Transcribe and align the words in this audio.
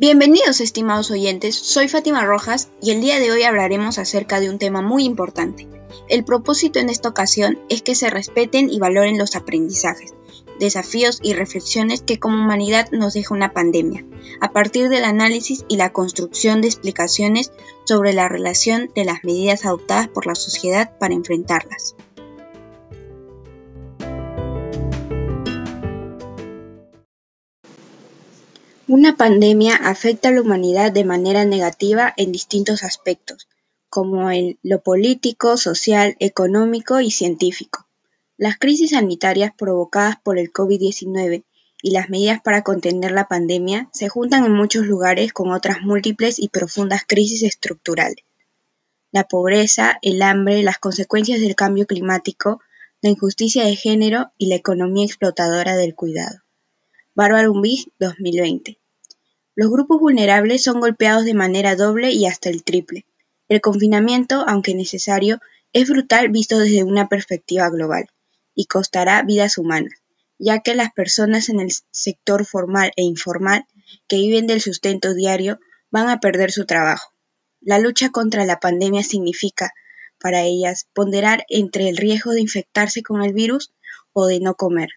Bienvenidos 0.00 0.62
estimados 0.62 1.10
oyentes, 1.10 1.54
soy 1.54 1.86
Fátima 1.86 2.24
Rojas 2.24 2.70
y 2.80 2.90
el 2.90 3.02
día 3.02 3.20
de 3.20 3.30
hoy 3.32 3.42
hablaremos 3.42 3.98
acerca 3.98 4.40
de 4.40 4.48
un 4.48 4.58
tema 4.58 4.80
muy 4.80 5.04
importante. 5.04 5.68
El 6.08 6.24
propósito 6.24 6.78
en 6.78 6.88
esta 6.88 7.10
ocasión 7.10 7.58
es 7.68 7.82
que 7.82 7.94
se 7.94 8.08
respeten 8.08 8.70
y 8.70 8.78
valoren 8.78 9.18
los 9.18 9.36
aprendizajes, 9.36 10.14
desafíos 10.58 11.18
y 11.22 11.34
reflexiones 11.34 12.00
que 12.00 12.18
como 12.18 12.42
humanidad 12.42 12.88
nos 12.92 13.12
deja 13.12 13.34
una 13.34 13.52
pandemia, 13.52 14.06
a 14.40 14.52
partir 14.52 14.88
del 14.88 15.04
análisis 15.04 15.66
y 15.68 15.76
la 15.76 15.92
construcción 15.92 16.62
de 16.62 16.68
explicaciones 16.68 17.52
sobre 17.84 18.14
la 18.14 18.26
relación 18.26 18.90
de 18.94 19.04
las 19.04 19.22
medidas 19.22 19.66
adoptadas 19.66 20.08
por 20.08 20.24
la 20.24 20.34
sociedad 20.34 20.96
para 20.96 21.12
enfrentarlas. 21.12 21.94
Una 28.92 29.16
pandemia 29.16 29.76
afecta 29.76 30.30
a 30.30 30.32
la 30.32 30.40
humanidad 30.40 30.90
de 30.90 31.04
manera 31.04 31.44
negativa 31.44 32.12
en 32.16 32.32
distintos 32.32 32.82
aspectos, 32.82 33.46
como 33.88 34.32
en 34.32 34.58
lo 34.64 34.82
político, 34.82 35.56
social, 35.58 36.16
económico 36.18 37.00
y 37.00 37.12
científico. 37.12 37.86
Las 38.36 38.58
crisis 38.58 38.90
sanitarias 38.90 39.52
provocadas 39.56 40.16
por 40.20 40.38
el 40.38 40.52
COVID-19 40.52 41.44
y 41.82 41.90
las 41.92 42.10
medidas 42.10 42.40
para 42.42 42.64
contener 42.64 43.12
la 43.12 43.28
pandemia 43.28 43.88
se 43.92 44.08
juntan 44.08 44.44
en 44.44 44.54
muchos 44.54 44.86
lugares 44.86 45.32
con 45.32 45.52
otras 45.52 45.82
múltiples 45.82 46.40
y 46.40 46.48
profundas 46.48 47.04
crisis 47.06 47.44
estructurales. 47.44 48.24
La 49.12 49.22
pobreza, 49.22 50.00
el 50.02 50.20
hambre, 50.20 50.64
las 50.64 50.78
consecuencias 50.80 51.40
del 51.40 51.54
cambio 51.54 51.86
climático, 51.86 52.60
la 53.02 53.10
injusticia 53.10 53.64
de 53.64 53.76
género 53.76 54.32
y 54.36 54.48
la 54.48 54.56
economía 54.56 55.06
explotadora 55.06 55.76
del 55.76 55.94
cuidado. 55.94 56.40
Bárbara 57.14 57.48
Umbig, 57.48 57.92
2020. 58.00 58.79
Los 59.60 59.70
grupos 59.70 60.00
vulnerables 60.00 60.62
son 60.62 60.80
golpeados 60.80 61.26
de 61.26 61.34
manera 61.34 61.76
doble 61.76 62.12
y 62.12 62.24
hasta 62.24 62.48
el 62.48 62.64
triple. 62.64 63.04
El 63.46 63.60
confinamiento, 63.60 64.42
aunque 64.48 64.74
necesario, 64.74 65.38
es 65.74 65.90
brutal 65.90 66.30
visto 66.30 66.58
desde 66.58 66.82
una 66.82 67.10
perspectiva 67.10 67.68
global 67.68 68.06
y 68.54 68.64
costará 68.64 69.20
vidas 69.20 69.58
humanas, 69.58 69.92
ya 70.38 70.60
que 70.60 70.74
las 70.74 70.94
personas 70.94 71.50
en 71.50 71.60
el 71.60 71.72
sector 71.90 72.46
formal 72.46 72.92
e 72.96 73.02
informal 73.02 73.66
que 74.08 74.16
viven 74.16 74.46
del 74.46 74.62
sustento 74.62 75.12
diario 75.12 75.60
van 75.90 76.08
a 76.08 76.20
perder 76.20 76.52
su 76.52 76.64
trabajo. 76.64 77.12
La 77.60 77.78
lucha 77.78 78.08
contra 78.08 78.46
la 78.46 78.60
pandemia 78.60 79.02
significa, 79.02 79.74
para 80.18 80.40
ellas, 80.40 80.86
ponderar 80.94 81.44
entre 81.50 81.90
el 81.90 81.98
riesgo 81.98 82.32
de 82.32 82.40
infectarse 82.40 83.02
con 83.02 83.22
el 83.22 83.34
virus 83.34 83.74
o 84.14 84.26
de 84.26 84.40
no 84.40 84.54
comer. 84.54 84.88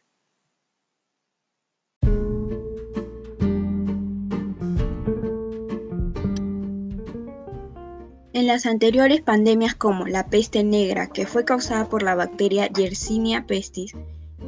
En 8.33 8.47
las 8.47 8.65
anteriores 8.65 9.21
pandemias 9.21 9.75
como 9.75 10.07
la 10.07 10.25
peste 10.25 10.63
negra, 10.63 11.05
que 11.05 11.27
fue 11.27 11.45
causada 11.45 11.87
por 11.87 12.01
la 12.01 12.15
bacteria 12.15 12.67
Yersinia 12.67 13.45
pestis, 13.45 13.93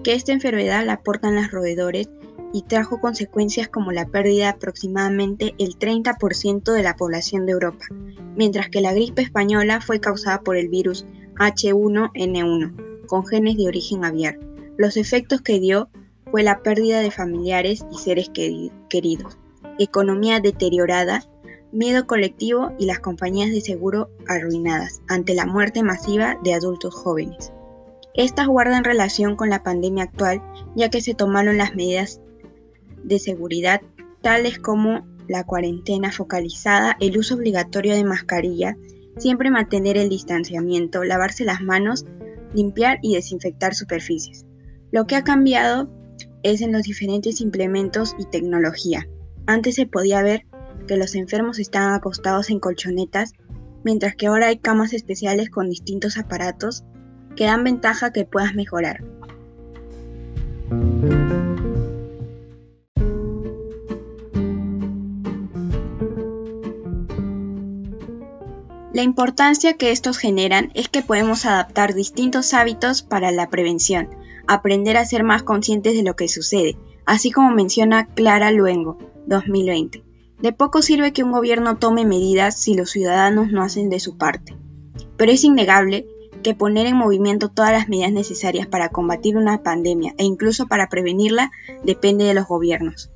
que 0.03 0.14
esta 0.14 0.31
enfermedad 0.31 0.83
la 0.83 0.94
aportan 0.94 1.36
los 1.36 1.52
roedores 1.52 2.09
y 2.52 2.64
trajo 2.64 3.00
consecuencias 3.00 3.67
como 3.67 3.92
la 3.92 4.08
pérdida 4.08 4.45
de 4.45 4.50
aproximadamente 4.50 5.53
el 5.59 5.77
30% 5.77 6.72
de 6.72 6.81
la 6.81 6.95
población 6.95 7.45
de 7.45 7.52
Europa, 7.52 7.86
mientras 8.36 8.69
que 8.69 8.81
la 8.81 8.92
gripe 8.92 9.22
española 9.22 9.80
fue 9.81 9.99
causada 9.99 10.42
por 10.42 10.58
el 10.58 10.67
virus 10.67 11.05
H1N1, 11.36 13.05
con 13.05 13.23
genes 13.27 13.55
de 13.55 13.67
origen 13.67 14.03
aviar. 14.03 14.39
Los 14.77 14.97
efectos 14.97 15.42
que 15.42 15.59
dio 15.59 15.89
fue 16.31 16.42
la 16.42 16.64
pérdida 16.64 17.02
de 17.02 17.11
familiares 17.11 17.86
y 17.92 17.99
seres 17.99 18.31
queridos, 18.89 19.38
economía 19.77 20.39
deteriorada 20.39 21.23
miedo 21.75 22.07
colectivo 22.07 22.71
y 22.80 22.86
las 22.86 22.99
compañías 22.99 23.52
de 23.52 23.59
seguro 23.59 24.09
arruinadas 24.27 25.02
ante 25.09 25.36
la 25.36 25.45
muerte 25.45 25.83
masiva 25.83 26.39
de 26.41 26.53
adultos 26.53 26.95
jóvenes. 26.95 27.52
Estas 28.13 28.47
guardan 28.47 28.86
relación 28.86 29.36
con 29.36 29.49
la 29.49 29.61
pandemia 29.61 30.05
actual 30.05 30.41
ya 30.73 30.89
que 30.89 31.02
se 31.02 31.15
tomaron 31.15 31.58
las 31.58 31.75
medidas 31.75 32.21
de 33.03 33.19
seguridad 33.19 33.81
tales 34.21 34.58
como 34.58 35.05
la 35.27 35.43
cuarentena 35.43 36.14
focalizada, 36.14 36.95
el 37.02 37.17
uso 37.17 37.35
obligatorio 37.35 37.93
de 37.93 38.05
mascarilla, 38.05 38.77
siempre 39.17 39.52
mantener 39.52 39.97
el 39.97 40.08
distanciamiento, 40.08 41.03
lavarse 41.03 41.43
las 41.43 41.61
manos, 41.61 42.05
limpiar 42.53 42.99
y 43.02 43.15
desinfectar 43.15 43.75
superficies. 43.75 44.45
Lo 44.91 45.08
que 45.08 45.17
ha 45.17 45.25
cambiado 45.25 45.89
es 46.41 46.61
en 46.61 46.71
los 46.71 46.83
diferentes 46.83 47.41
implementos 47.41 48.15
y 48.17 48.25
tecnología. 48.25 49.09
Antes 49.45 49.75
se 49.75 49.87
podía 49.87 50.21
ver 50.21 50.45
que 50.85 50.97
los 50.97 51.15
enfermos 51.15 51.59
están 51.59 51.93
acostados 51.93 52.49
en 52.49 52.59
colchonetas, 52.59 53.33
mientras 53.83 54.15
que 54.15 54.27
ahora 54.27 54.47
hay 54.47 54.57
camas 54.57 54.93
especiales 54.93 55.49
con 55.49 55.69
distintos 55.69 56.17
aparatos 56.17 56.83
que 57.35 57.45
dan 57.45 57.63
ventaja 57.63 58.11
que 58.11 58.25
puedas 58.25 58.55
mejorar. 58.55 59.03
La 68.95 69.03
importancia 69.03 69.73
que 69.73 69.91
estos 69.91 70.17
generan 70.17 70.71
es 70.73 70.87
que 70.87 71.02
podemos 71.02 71.45
adaptar 71.45 71.93
distintos 71.93 72.53
hábitos 72.53 73.02
para 73.02 73.31
la 73.31 73.49
prevención, 73.49 74.07
aprender 74.47 74.95
a 74.95 75.05
ser 75.05 75.25
más 75.25 75.43
conscientes 75.43 75.95
de 75.95 76.03
lo 76.03 76.15
que 76.15 76.29
sucede, 76.29 76.77
así 77.05 77.29
como 77.29 77.52
menciona 77.52 78.07
Clara 78.07 78.52
Luengo, 78.52 78.97
2020. 79.27 80.05
De 80.39 80.51
poco 80.51 80.81
sirve 80.81 81.13
que 81.13 81.23
un 81.23 81.31
gobierno 81.31 81.77
tome 81.77 82.05
medidas 82.05 82.59
si 82.59 82.73
los 82.75 82.91
ciudadanos 82.91 83.51
no 83.51 83.63
hacen 83.63 83.89
de 83.89 83.99
su 83.99 84.17
parte. 84.17 84.55
Pero 85.17 85.31
es 85.31 85.43
innegable 85.43 86.05
que 86.43 86.53
poner 86.53 86.85
en 86.85 86.97
movimiento 86.97 87.49
todas 87.49 87.71
las 87.71 87.89
medidas 87.89 88.11
necesarias 88.11 88.67
para 88.67 88.89
combatir 88.89 89.37
una 89.37 89.63
pandemia 89.63 90.13
e 90.17 90.25
incluso 90.25 90.67
para 90.67 90.89
prevenirla 90.89 91.51
depende 91.83 92.25
de 92.25 92.33
los 92.33 92.47
gobiernos. 92.47 93.11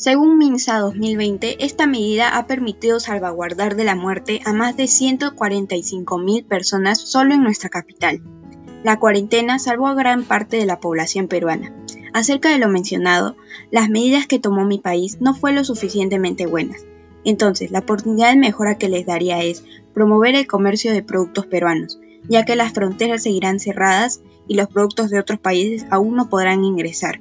Según 0.00 0.38
MINSA 0.38 0.78
2020, 0.78 1.62
esta 1.62 1.86
medida 1.86 2.38
ha 2.38 2.46
permitido 2.46 3.00
salvaguardar 3.00 3.76
de 3.76 3.84
la 3.84 3.94
muerte 3.94 4.40
a 4.46 4.54
más 4.54 4.74
de 4.74 4.84
145.000 4.84 6.46
personas 6.46 6.98
solo 6.98 7.34
en 7.34 7.42
nuestra 7.42 7.68
capital. 7.68 8.22
La 8.82 8.98
cuarentena 8.98 9.58
salvó 9.58 9.88
a 9.88 9.94
gran 9.94 10.24
parte 10.24 10.56
de 10.56 10.64
la 10.64 10.80
población 10.80 11.28
peruana. 11.28 11.74
Acerca 12.14 12.48
de 12.48 12.56
lo 12.56 12.70
mencionado, 12.70 13.36
las 13.70 13.90
medidas 13.90 14.26
que 14.26 14.38
tomó 14.38 14.64
mi 14.64 14.78
país 14.78 15.18
no 15.20 15.34
fueron 15.34 15.58
lo 15.58 15.64
suficientemente 15.64 16.46
buenas. 16.46 16.86
Entonces, 17.22 17.70
la 17.70 17.80
oportunidad 17.80 18.30
de 18.30 18.38
mejora 18.38 18.78
que 18.78 18.88
les 18.88 19.04
daría 19.04 19.42
es 19.42 19.64
promover 19.92 20.34
el 20.34 20.46
comercio 20.46 20.94
de 20.94 21.02
productos 21.02 21.44
peruanos, 21.44 22.00
ya 22.26 22.46
que 22.46 22.56
las 22.56 22.72
fronteras 22.72 23.24
seguirán 23.24 23.60
cerradas 23.60 24.22
y 24.48 24.54
los 24.54 24.68
productos 24.68 25.10
de 25.10 25.20
otros 25.20 25.40
países 25.40 25.84
aún 25.90 26.16
no 26.16 26.30
podrán 26.30 26.64
ingresar. 26.64 27.20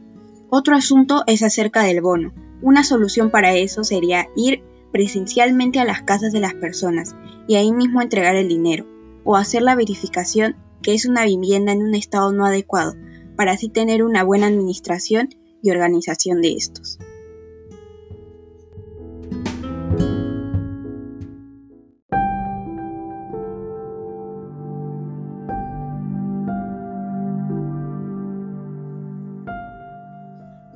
Otro 0.50 0.78
asunto 0.78 1.26
es 1.28 1.44
acerca 1.44 1.84
del 1.84 2.00
bono, 2.00 2.32
una 2.62 2.84
solución 2.84 3.32
para 3.32 3.56
eso 3.56 3.84
sería 3.84 4.28
ir 4.36 4.64
presencialmente 4.92 5.80
a 5.80 5.86
las 5.86 6.02
casas 6.02 6.34
de 6.34 6.40
las 6.40 6.54
personas 6.54 7.16
y 7.48 7.56
ahí 7.56 7.72
mismo 7.72 8.02
entregar 8.02 8.36
el 8.36 8.48
dinero, 8.48 8.86
o 9.24 9.36
hacer 9.36 9.62
la 9.62 9.76
verificación 9.76 10.56
que 10.82 10.94
es 10.94 11.06
una 11.06 11.26
vivienda 11.26 11.72
en 11.72 11.82
un 11.82 11.96
estado 11.96 12.32
no 12.32 12.46
adecuado, 12.46 12.96
para 13.36 13.52
así 13.54 13.70
tener 13.70 14.04
una 14.04 14.24
buena 14.24 14.48
administración 14.48 15.30
y 15.62 15.72
organización 15.72 16.42
de 16.42 16.54
estos. 16.54 17.00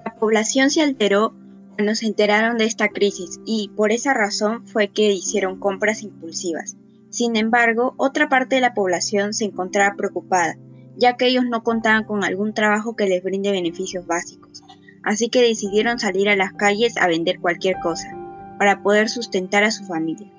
La 0.06 0.16
población 0.20 0.70
se 0.70 0.82
alteró 0.82 1.34
cuando 1.76 1.96
se 1.96 2.06
enteraron 2.06 2.58
de 2.58 2.66
esta 2.66 2.90
crisis 2.90 3.40
y 3.46 3.72
por 3.76 3.92
esa 3.92 4.14
razón 4.14 4.68
fue 4.68 4.90
que 4.90 5.12
hicieron 5.12 5.60
compras 5.60 6.04
impulsivas. 6.04 6.78
Sin 7.10 7.36
embargo, 7.36 7.96
otra 7.98 8.30
parte 8.30 8.56
de 8.56 8.62
la 8.62 8.74
población 8.74 9.34
se 9.34 9.46
encontraba 9.46 9.96
preocupada, 9.96 10.56
ya 10.98 11.18
que 11.18 11.28
ellos 11.28 11.46
no 11.46 11.64
contaban 11.64 12.04
con 12.04 12.24
algún 12.24 12.54
trabajo 12.54 12.96
que 12.96 13.08
les 13.08 13.24
brinde 13.24 13.52
beneficios 13.52 14.06
básicos, 14.06 14.64
así 15.04 15.30
que 15.30 15.42
decidieron 15.42 16.00
salir 16.00 16.30
a 16.30 16.36
las 16.36 16.54
calles 16.54 16.96
a 16.98 17.08
vender 17.08 17.40
cualquier 17.40 17.78
cosa, 17.82 18.16
para 18.60 18.84
poder 18.84 19.10
sustentar 19.10 19.64
a 19.64 19.72
su 19.72 19.86
familia. 19.86 20.32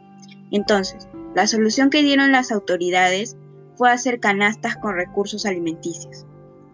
Entonces, 0.51 1.09
la 1.35 1.49
solución 1.49 1.91
que 1.91 2.03
dieron 2.03 2.31
las 2.31 2.53
autoridades 2.53 3.37
fue 3.75 3.91
hacer 3.91 4.21
canastas 4.21 4.77
con 4.77 4.95
recursos 4.95 5.47
alimenticios, 5.47 6.27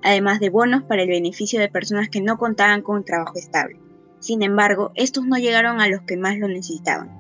además 0.03 0.39
de 0.39 0.51
bonos 0.51 0.83
para 0.83 1.03
el 1.03 1.09
beneficio 1.09 1.61
de 1.61 1.69
personas 1.69 2.11
que 2.11 2.21
no 2.21 2.37
contaban 2.37 2.83
con 2.83 2.99
un 2.99 3.05
trabajo 3.05 3.39
estable. 3.39 3.80
Sin 4.21 4.43
embargo, 4.43 4.93
estos 4.95 5.27
no 5.27 5.37
llegaron 5.37 5.81
a 5.81 5.89
los 5.89 6.03
que 6.03 6.17
más 6.17 6.39
lo 6.39 6.47
necesitaban. 6.47 7.19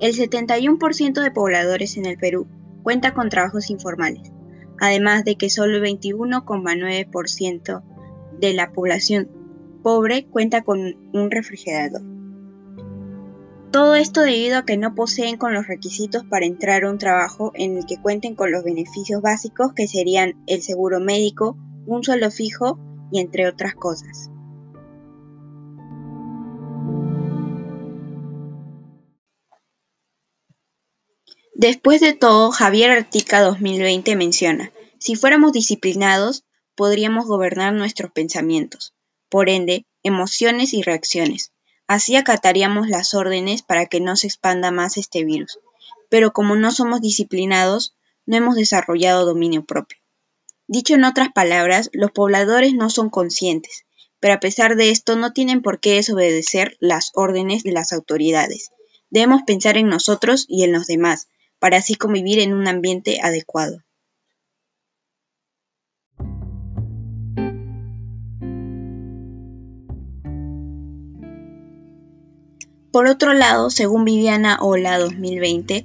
El 0.00 0.14
71% 0.14 1.22
de 1.22 1.30
pobladores 1.30 1.96
en 1.96 2.06
el 2.06 2.18
Perú 2.18 2.46
cuenta 2.82 3.14
con 3.14 3.30
trabajos 3.30 3.70
informales, 3.70 4.30
además 4.78 5.24
de 5.24 5.36
que 5.36 5.48
solo 5.48 5.76
el 5.76 5.82
21,9% 5.82 7.82
de 8.40 8.52
la 8.52 8.72
población 8.72 9.30
pobre 9.82 10.26
cuenta 10.26 10.62
con 10.62 10.96
un 11.12 11.30
refrigerador. 11.30 12.02
Todo 13.70 13.94
esto 13.94 14.22
debido 14.22 14.58
a 14.58 14.66
que 14.66 14.76
no 14.76 14.94
poseen 14.94 15.38
con 15.38 15.54
los 15.54 15.66
requisitos 15.66 16.24
para 16.24 16.44
entrar 16.44 16.84
a 16.84 16.90
un 16.90 16.98
trabajo 16.98 17.52
en 17.54 17.78
el 17.78 17.86
que 17.86 17.96
cuenten 17.96 18.34
con 18.34 18.52
los 18.52 18.64
beneficios 18.64 19.22
básicos 19.22 19.72
que 19.72 19.88
serían 19.88 20.34
el 20.46 20.60
seguro 20.62 21.00
médico, 21.00 21.56
un 21.86 22.04
sueldo 22.04 22.30
fijo 22.30 22.78
y 23.10 23.20
entre 23.20 23.48
otras 23.48 23.74
cosas. 23.74 24.31
Después 31.62 32.00
de 32.00 32.12
todo, 32.12 32.50
Javier 32.50 32.90
Artica 32.90 33.40
2020 33.40 34.16
menciona, 34.16 34.72
si 34.98 35.14
fuéramos 35.14 35.52
disciplinados, 35.52 36.42
podríamos 36.74 37.26
gobernar 37.26 37.72
nuestros 37.72 38.10
pensamientos, 38.10 38.94
por 39.28 39.48
ende, 39.48 39.86
emociones 40.02 40.74
y 40.74 40.82
reacciones. 40.82 41.52
Así 41.86 42.16
acataríamos 42.16 42.88
las 42.88 43.14
órdenes 43.14 43.62
para 43.62 43.86
que 43.86 44.00
no 44.00 44.16
se 44.16 44.26
expanda 44.26 44.72
más 44.72 44.96
este 44.96 45.22
virus. 45.22 45.60
Pero 46.08 46.32
como 46.32 46.56
no 46.56 46.72
somos 46.72 47.00
disciplinados, 47.00 47.94
no 48.26 48.38
hemos 48.38 48.56
desarrollado 48.56 49.24
dominio 49.24 49.64
propio. 49.64 49.98
Dicho 50.66 50.94
en 50.94 51.04
otras 51.04 51.28
palabras, 51.32 51.90
los 51.92 52.10
pobladores 52.10 52.74
no 52.74 52.90
son 52.90 53.08
conscientes, 53.08 53.84
pero 54.18 54.34
a 54.34 54.40
pesar 54.40 54.74
de 54.74 54.90
esto 54.90 55.14
no 55.14 55.32
tienen 55.32 55.62
por 55.62 55.78
qué 55.78 55.94
desobedecer 55.94 56.76
las 56.80 57.12
órdenes 57.14 57.62
de 57.62 57.70
las 57.70 57.92
autoridades. 57.92 58.70
Debemos 59.10 59.42
pensar 59.46 59.76
en 59.76 59.86
nosotros 59.86 60.44
y 60.48 60.64
en 60.64 60.72
los 60.72 60.88
demás, 60.88 61.28
para 61.62 61.76
así 61.76 61.94
convivir 61.94 62.40
en 62.40 62.54
un 62.54 62.66
ambiente 62.66 63.20
adecuado. 63.22 63.78
Por 72.90 73.06
otro 73.06 73.32
lado, 73.32 73.70
según 73.70 74.04
Viviana 74.04 74.58
Ola 74.60 74.98
2020, 74.98 75.84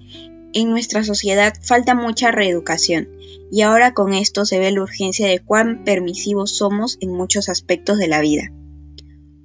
en 0.54 0.70
nuestra 0.72 1.04
sociedad 1.04 1.54
falta 1.62 1.94
mucha 1.94 2.32
reeducación 2.32 3.10
y 3.52 3.62
ahora 3.62 3.94
con 3.94 4.16
esto 4.16 4.48
se 4.48 4.58
ve 4.58 4.72
la 4.72 4.82
urgencia 4.82 5.28
de 5.28 5.42
cuán 5.42 5.84
permisivos 5.84 6.58
somos 6.58 6.98
en 7.02 7.12
muchos 7.12 7.50
aspectos 7.50 8.00
de 8.00 8.08
la 8.08 8.20
vida. 8.20 8.52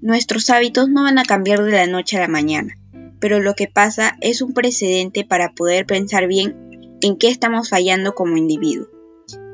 Nuestros 0.00 0.48
hábitos 0.48 0.88
no 0.88 1.02
van 1.02 1.18
a 1.18 1.24
cambiar 1.24 1.62
de 1.62 1.72
la 1.72 1.86
noche 1.86 2.16
a 2.16 2.20
la 2.20 2.28
mañana, 2.28 2.78
pero 3.22 3.38
lo 3.38 3.54
que 3.54 3.68
pasa 3.68 4.16
es 4.20 4.42
un 4.42 4.52
precedente 4.52 5.24
para 5.24 5.54
poder 5.54 5.86
pensar 5.86 6.26
bien 6.26 6.98
en 7.00 7.16
qué 7.16 7.28
estamos 7.28 7.70
fallando 7.70 8.16
como 8.16 8.36
individuo. 8.36 8.88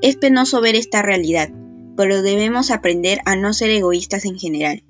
Es 0.00 0.17
penoso 0.17 0.62
ver 0.62 0.75
esta 0.75 1.03
realidad, 1.03 1.50
pero 1.94 2.23
debemos 2.23 2.70
aprender 2.70 3.19
a 3.26 3.37
no 3.37 3.53
ser 3.53 3.69
egoístas 3.69 4.25
en 4.25 4.38
general. 4.38 4.85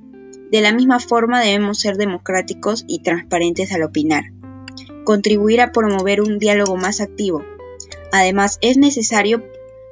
De 0.52 0.60
la 0.60 0.72
misma 0.72 1.00
forma 1.00 1.40
debemos 1.40 1.80
ser 1.80 1.96
democráticos 1.96 2.84
y 2.86 3.02
transparentes 3.02 3.72
al 3.72 3.82
opinar. 3.82 4.26
Contribuir 5.04 5.60
a 5.60 5.72
promover 5.72 6.20
un 6.20 6.38
diálogo 6.38 6.76
más 6.76 7.00
activo. 7.00 7.44
Además, 8.12 8.58
es 8.60 8.76
necesario 8.76 9.42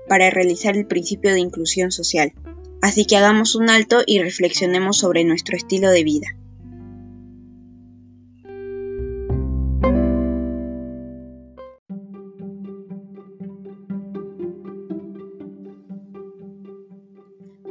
para 0.08 0.30
realizar 0.30 0.76
el 0.76 0.86
principio 0.86 1.32
de 1.32 1.40
inclusión 1.40 1.90
social. 1.90 2.34
Así 2.82 3.04
que 3.04 3.16
hagamos 3.16 3.56
un 3.56 3.68
alto 3.68 4.04
y 4.06 4.20
reflexionemos 4.20 4.96
sobre 4.96 5.24
nuestro 5.24 5.56
estilo 5.56 5.90
de 5.90 6.04
vida. 6.04 6.28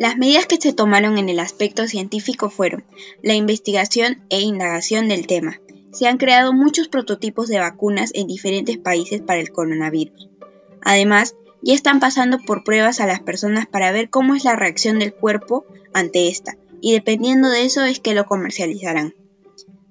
Las 0.06 0.20
medidas 0.20 0.46
que 0.46 0.58
se 0.58 0.72
tomaron 0.72 1.18
en 1.18 1.30
el 1.30 1.40
aspecto 1.40 1.88
científico 1.88 2.52
fueron 2.52 2.84
la 3.24 3.34
investigación 3.34 4.22
e 4.30 4.40
indagación 4.40 5.08
del 5.08 5.26
tema. 5.26 5.60
Se 5.94 6.06
han 6.06 6.18
creado 6.18 6.54
muchos 6.54 6.90
prototipos 6.90 7.48
de 7.48 7.58
vacunas 7.58 8.12
en 8.14 8.28
diferentes 8.28 8.78
países 8.78 9.22
para 9.22 9.40
el 9.40 9.50
coronavirus. 9.50 10.30
Además, 10.84 11.34
ya 11.64 11.74
están 11.74 12.00
pasando 12.00 12.38
por 12.38 12.64
pruebas 12.64 13.00
a 13.00 13.08
las 13.08 13.20
personas 13.20 13.66
para 13.66 13.92
ver 13.92 14.12
cómo 14.12 14.36
es 14.36 14.44
la 14.44 14.56
reacción 14.56 15.00
del 15.00 15.12
cuerpo 15.12 15.66
ante 15.92 16.28
esta, 16.28 16.56
y 16.82 16.94
dependiendo 16.94 17.50
de 17.50 17.66
eso 17.66 17.84
es 17.84 18.00
que 18.00 18.14
lo 18.14 18.28
comercializarán. 18.28 19.16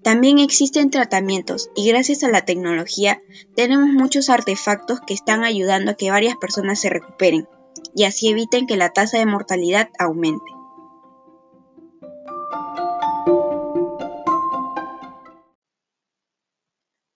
También 0.05 0.39
existen 0.39 0.93
tratamientos 0.93 1.71
y 1.75 1.89
gracias 1.89 2.23
a 2.23 2.29
la 2.29 2.45
tecnología 2.45 3.21
tenemos 3.57 3.89
muchos 3.89 4.31
artefactos 4.31 5.01
que 5.01 5.15
están 5.15 5.43
ayudando 5.43 5.91
a 5.91 5.95
que 5.95 6.13
varias 6.13 6.37
personas 6.37 6.79
se 6.79 6.91
recuperen 6.91 7.49
y 7.95 8.05
así 8.05 8.29
eviten 8.29 8.67
que 8.67 8.77
la 8.77 8.93
tasa 8.93 9.19
de 9.19 9.27
mortalidad 9.27 9.91
aumente. 9.99 10.45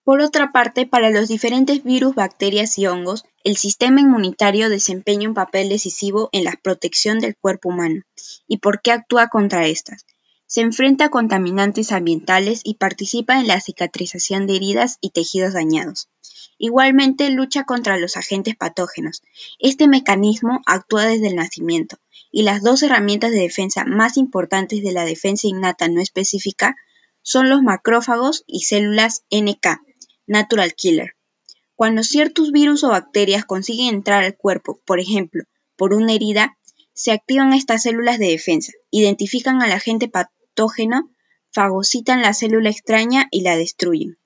Por 0.09 0.21
otra 0.21 0.51
parte, 0.51 0.87
para 0.87 1.11
los 1.11 1.27
diferentes 1.27 1.83
virus, 1.83 2.15
bacterias 2.15 2.79
y 2.79 2.87
hongos, 2.87 3.25
el 3.43 3.57
sistema 3.57 4.01
inmunitario 4.01 4.67
desempeña 4.67 5.29
un 5.29 5.35
papel 5.35 5.69
decisivo 5.69 6.29
en 6.31 6.45
la 6.45 6.59
protección 6.63 7.19
del 7.19 7.37
cuerpo 7.37 7.69
humano. 7.69 8.01
¿Y 8.47 8.57
por 8.57 8.81
qué 8.81 8.91
actúa 8.91 9.27
contra 9.27 9.67
estas? 9.67 10.07
Se 10.49 10.61
enfrenta 10.61 11.05
a 11.05 11.09
contaminantes 11.09 11.91
ambientales 11.91 12.61
y 12.63 12.73
participa 12.73 13.39
en 13.39 13.45
la 13.45 13.61
cicatrización 13.61 14.47
de 14.47 14.55
heridas 14.55 14.97
y 14.99 15.11
tejidos 15.11 15.53
dañados. 15.53 16.09
Igualmente 16.57 17.29
lucha 17.29 17.65
contra 17.65 17.99
los 17.99 18.17
agentes 18.17 18.55
patógenos. 18.55 19.21
Este 19.59 19.87
mecanismo 19.87 20.61
actúa 20.65 21.05
desde 21.05 21.27
el 21.27 21.35
nacimiento, 21.35 21.99
y 22.31 22.41
las 22.41 22.63
dos 22.63 22.81
herramientas 22.81 23.29
de 23.29 23.41
defensa 23.41 23.85
más 23.85 24.17
importantes 24.17 24.81
de 24.81 24.91
la 24.91 25.05
defensa 25.05 25.47
innata 25.47 25.87
no 25.87 26.01
específica 26.01 26.75
son 27.21 27.47
los 27.47 27.61
macrófagos 27.61 28.43
y 28.47 28.61
células 28.61 29.25
NK, 29.29 29.81
Natural 30.25 30.73
Killer. 30.73 31.13
Cuando 31.75 32.01
ciertos 32.01 32.51
virus 32.51 32.83
o 32.83 32.89
bacterias 32.89 33.45
consiguen 33.45 33.93
entrar 33.93 34.23
al 34.23 34.35
cuerpo, 34.35 34.81
por 34.83 34.99
ejemplo, 34.99 35.43
por 35.75 35.93
una 35.93 36.13
herida, 36.13 36.57
se 36.93 37.11
activan 37.11 37.53
estas 37.53 37.83
células 37.83 38.17
de 38.17 38.29
defensa, 38.29 38.73
identifican 38.89 39.61
al 39.61 39.73
agente 39.73 40.07
fagocitan 41.51 42.21
la 42.21 42.33
célula 42.33 42.69
extraña 42.69 43.27
y 43.31 43.41
la 43.41 43.55
destruyen. 43.55 44.19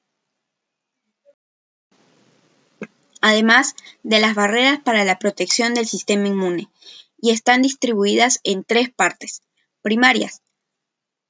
además 3.23 3.75
de 4.03 4.19
las 4.19 4.35
barreras 4.35 4.81
para 4.83 5.05
la 5.05 5.17
protección 5.17 5.73
del 5.73 5.87
sistema 5.87 6.27
inmune, 6.27 6.69
y 7.17 7.31
están 7.31 7.61
distribuidas 7.61 8.41
en 8.43 8.65
tres 8.65 8.91
partes 8.93 9.43
primarias, 9.81 10.41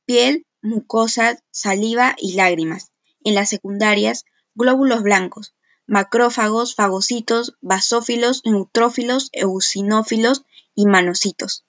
piel, 0.05 0.47
mucosa, 0.63 1.37
saliva 1.51 2.15
y 2.17 2.33
lágrimas. 2.33 2.91
En 3.23 3.35
las 3.35 3.49
secundarias, 3.49 4.25
glóbulos 4.55 5.03
blancos, 5.03 5.53
macrófagos, 5.85 6.73
fagocitos, 6.73 7.57
basófilos, 7.61 8.41
neutrófilos, 8.43 9.29
eosinófilos 9.31 10.45
y 10.73 10.87
manocitos. 10.87 11.63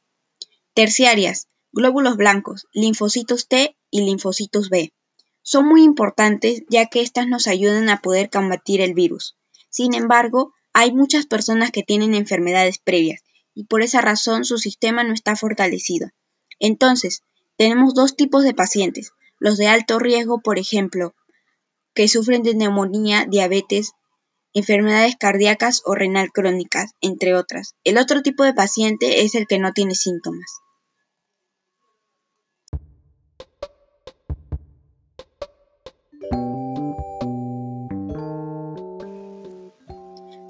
Terciarias, 0.72 1.48
glóbulos 1.74 2.16
blancos, 2.16 2.66
linfocitos 2.72 3.48
T 3.48 3.76
y 3.90 4.02
linfocitos 4.02 4.70
B. 4.70 4.92
Son 5.42 5.66
muy 5.66 5.82
importantes 5.82 6.62
ya 6.70 6.86
que 6.86 7.02
éstas 7.02 7.26
nos 7.26 7.48
ayudan 7.48 7.90
a 7.90 8.00
poder 8.00 8.30
combatir 8.30 8.80
el 8.80 8.94
virus. 8.94 9.36
Sin 9.70 9.92
embargo, 9.92 10.54
hay 10.72 10.92
muchas 10.92 11.26
personas 11.26 11.72
que 11.72 11.82
tienen 11.82 12.14
enfermedades 12.14 12.78
previas 12.78 13.22
y 13.54 13.64
por 13.64 13.82
esa 13.82 14.00
razón 14.00 14.44
su 14.44 14.58
sistema 14.58 15.04
no 15.04 15.12
está 15.12 15.36
fortalecido. 15.36 16.08
Entonces, 16.60 17.22
tenemos 17.56 17.94
dos 17.94 18.16
tipos 18.16 18.44
de 18.44 18.54
pacientes, 18.54 19.10
los 19.38 19.58
de 19.58 19.66
alto 19.66 19.98
riesgo, 19.98 20.40
por 20.40 20.58
ejemplo, 20.58 21.14
que 21.92 22.08
sufren 22.08 22.42
de 22.42 22.54
neumonía, 22.54 23.26
diabetes, 23.28 23.92
enfermedades 24.52 25.16
cardíacas 25.16 25.82
o 25.84 25.94
renal 25.94 26.30
crónicas, 26.32 26.92
entre 27.00 27.34
otras. 27.34 27.74
El 27.82 27.98
otro 27.98 28.22
tipo 28.22 28.44
de 28.44 28.54
paciente 28.54 29.24
es 29.24 29.34
el 29.34 29.46
que 29.46 29.58
no 29.58 29.72
tiene 29.72 29.94
síntomas. 29.94 30.60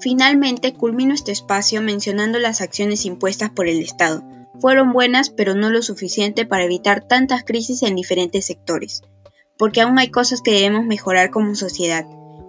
Finalmente, 0.05 0.71
culmino 0.71 1.15
este 1.15 1.31
espacio 1.31 1.81
mencionando 1.81 2.37
las 2.37 2.61
acciones 2.61 3.07
impuestas 3.07 3.49
por 3.49 3.67
el 3.67 3.81
Estado. 3.81 4.23
Fueron 4.59 4.93
buenas, 4.93 5.31
pero 5.31 5.55
no 5.55 5.71
lo 5.71 5.81
suficiente 5.81 6.45
para 6.45 6.65
evitar 6.65 7.07
tantas 7.07 7.43
crisis 7.43 7.81
en 7.81 7.95
diferentes 7.95 8.45
sectores. 8.45 9.01
Porque 9.57 9.81
aún 9.81 9.97
hay 9.97 10.11
cosas 10.11 10.43
que 10.43 10.51
debemos 10.51 10.85
mejorar 10.85 11.31
como 11.31 11.55
sociedad. 11.55 12.05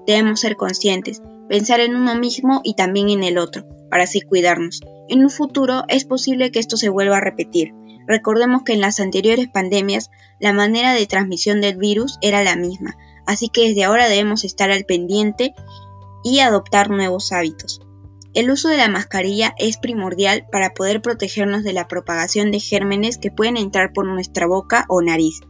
Debemos 0.07 0.41
ser 0.41 0.57
conscientes, 0.57 1.23
pensar 1.49 1.81
en 1.81 1.97
uno 1.97 2.15
mismo 2.15 2.61
y 2.63 2.75
también 2.75 3.09
en 3.09 3.25
el 3.25 3.39
otro, 3.39 3.65
para 3.89 4.05
así 4.05 4.21
cuidarnos. 4.21 4.83
En 5.09 5.21
un 5.21 5.31
futuro 5.31 5.85
es 5.89 6.05
posible 6.05 6.51
que 6.51 6.59
esto 6.59 6.77
se 6.77 6.91
vuelva 6.91 7.17
a 7.17 7.25
repetir. 7.25 7.73
Recordemos 8.07 8.65
que 8.65 8.75
en 8.75 8.83
las 8.83 9.01
anteriores 9.01 9.49
pandemias 9.49 10.11
la 10.41 10.53
manera 10.53 10.93
de 10.93 11.07
transmisión 11.07 11.63
del 11.63 11.79
virus 11.79 12.19
era 12.21 12.45
la 12.45 12.55
misma, 12.55 12.99
así 13.27 13.49
que 13.49 13.69
desde 13.69 13.85
ahora 13.85 14.11
debemos 14.11 14.45
estar 14.45 14.71
al 14.71 14.85
pendiente 14.85 15.55
y 16.27 16.41
adoptar 16.41 16.91
nuevos 16.91 17.31
hábitos. 17.31 17.81
El 18.35 18.51
uso 18.51 18.69
de 18.69 18.79
la 18.79 18.89
mascarilla 18.89 19.55
es 19.59 19.77
primordial 19.77 20.45
para 20.51 20.71
poder 20.71 21.01
protegernos 21.01 21.63
de 21.63 21.73
la 21.73 21.87
propagación 21.87 22.51
de 22.51 22.59
gérmenes 22.59 23.17
que 23.17 23.31
pueden 23.31 23.57
entrar 23.57 23.93
por 23.93 24.07
nuestra 24.07 24.49
boca 24.49 24.87
o 24.89 25.03
nariz, 25.03 25.41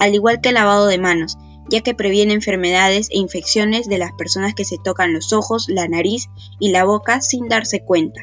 al 0.00 0.16
igual 0.16 0.40
que 0.40 0.48
el 0.48 0.56
lavado 0.56 0.88
de 0.88 0.98
manos, 0.98 1.38
ya 1.70 1.80
que 1.82 1.94
previene 1.94 2.34
enfermedades 2.34 3.08
e 3.10 3.18
infecciones 3.18 3.88
de 3.88 3.98
las 3.98 4.10
personas 4.18 4.54
que 4.54 4.64
se 4.64 4.78
tocan 4.82 5.14
los 5.14 5.32
ojos, 5.32 5.68
la 5.68 5.86
nariz 5.86 6.26
y 6.58 6.70
la 6.70 6.82
boca 6.82 7.20
sin 7.20 7.46
darse 7.46 7.84
cuenta. 7.84 8.22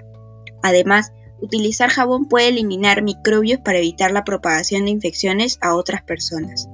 Además, 0.62 1.14
utilizar 1.42 1.90
jabón 1.90 2.28
puede 2.28 2.50
eliminar 2.50 3.02
microbios 3.02 3.62
para 3.62 3.78
evitar 3.78 4.12
la 4.12 4.26
propagación 4.26 4.84
de 4.84 4.92
infecciones 4.92 5.58
a 5.62 5.74
otras 5.74 6.04
personas. 6.04 6.68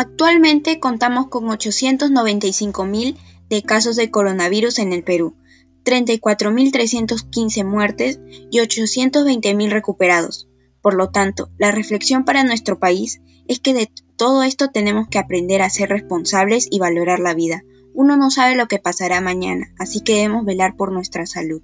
Actualmente 0.00 0.80
contamos 0.80 1.28
con 1.28 1.44
895.000 1.44 3.18
de 3.50 3.62
casos 3.62 3.96
de 3.96 4.10
coronavirus 4.10 4.78
en 4.78 4.94
el 4.94 5.04
Perú, 5.04 5.36
34.315 5.84 7.66
muertes 7.66 8.18
y 8.50 8.60
820.000 8.60 9.68
recuperados. 9.68 10.48
Por 10.80 10.94
lo 10.94 11.10
tanto, 11.10 11.50
la 11.58 11.70
reflexión 11.70 12.24
para 12.24 12.44
nuestro 12.44 12.78
país 12.78 13.20
es 13.46 13.60
que 13.60 13.74
de 13.74 13.92
todo 14.16 14.42
esto 14.42 14.68
tenemos 14.68 15.06
que 15.08 15.18
aprender 15.18 15.60
a 15.60 15.68
ser 15.68 15.90
responsables 15.90 16.66
y 16.70 16.78
valorar 16.78 17.20
la 17.20 17.34
vida. 17.34 17.62
Uno 17.92 18.16
no 18.16 18.30
sabe 18.30 18.54
lo 18.54 18.68
que 18.68 18.78
pasará 18.78 19.20
mañana, 19.20 19.74
así 19.78 20.00
que 20.00 20.14
debemos 20.14 20.46
velar 20.46 20.76
por 20.76 20.92
nuestra 20.92 21.26
salud. 21.26 21.60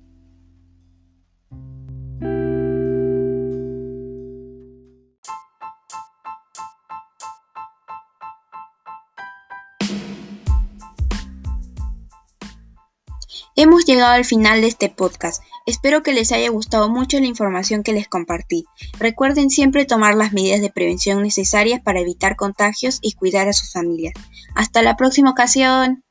Hemos 13.59 13.87
llegado 13.87 14.13
al 14.13 14.27
final 14.27 14.61
de 14.61 14.67
este 14.67 14.91
podcast. 14.91 15.43
Espero 15.65 16.03
que 16.03 16.13
les 16.13 16.31
haya 16.31 16.51
gustado 16.51 16.91
mucho 16.91 17.19
la 17.19 17.27
información 17.27 17.83
que 17.83 17.95
les 17.95 18.07
compartí. 18.07 18.67
Recuerden 18.99 19.49
siempre 19.49 19.87
tomar 19.87 20.15
las 20.15 20.35
medidas 20.35 20.61
de 20.61 20.69
prevención 20.69 21.23
necesarias 21.23 21.81
para 21.83 22.01
evitar 22.01 22.37
contagios 22.37 22.99
y 23.01 23.13
cuidar 23.13 23.49
a 23.49 23.55
sus 23.55 23.73
familias. 23.73 24.13
Hasta 24.55 24.83
la 24.83 24.97
próxima 24.99 25.31
ocasión. 25.31 26.05